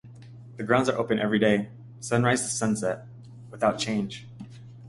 The 0.57 0.63
grounds 0.63 0.89
are 0.89 0.97
open 0.97 1.19
every 1.19 1.37
day, 1.37 1.69
sunrise 1.99 2.41
to 2.41 2.47
sunset, 2.47 3.05
without 3.51 3.77
charge. 3.77 4.25